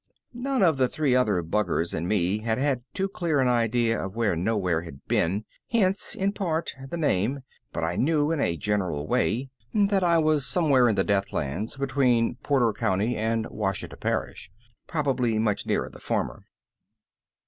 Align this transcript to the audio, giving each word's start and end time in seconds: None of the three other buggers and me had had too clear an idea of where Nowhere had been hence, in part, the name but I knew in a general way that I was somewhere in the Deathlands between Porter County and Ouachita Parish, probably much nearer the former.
None 0.33 0.63
of 0.63 0.77
the 0.77 0.87
three 0.87 1.13
other 1.15 1.43
buggers 1.43 1.93
and 1.93 2.07
me 2.07 2.39
had 2.39 2.57
had 2.57 2.81
too 2.91 3.07
clear 3.07 3.39
an 3.39 3.47
idea 3.47 4.03
of 4.03 4.15
where 4.15 4.35
Nowhere 4.35 4.81
had 4.81 5.05
been 5.07 5.45
hence, 5.69 6.15
in 6.15 6.31
part, 6.31 6.73
the 6.89 6.97
name 6.97 7.41
but 7.71 7.83
I 7.83 7.97
knew 7.97 8.31
in 8.31 8.39
a 8.41 8.57
general 8.57 9.05
way 9.05 9.51
that 9.75 10.03
I 10.03 10.17
was 10.17 10.43
somewhere 10.47 10.89
in 10.89 10.95
the 10.95 11.03
Deathlands 11.03 11.77
between 11.77 12.37
Porter 12.37 12.73
County 12.73 13.15
and 13.15 13.45
Ouachita 13.45 13.97
Parish, 13.97 14.49
probably 14.87 15.37
much 15.37 15.67
nearer 15.67 15.87
the 15.87 15.99
former. 16.01 16.47